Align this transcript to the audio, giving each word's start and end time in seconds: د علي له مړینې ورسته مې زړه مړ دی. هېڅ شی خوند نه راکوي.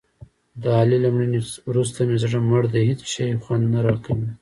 د 0.61 0.63
علي 0.79 0.97
له 1.03 1.09
مړینې 1.15 1.39
ورسته 1.69 1.99
مې 2.07 2.15
زړه 2.23 2.39
مړ 2.49 2.63
دی. 2.73 2.83
هېڅ 2.89 3.01
شی 3.11 3.41
خوند 3.43 3.65
نه 3.73 3.79
راکوي. 3.87 4.29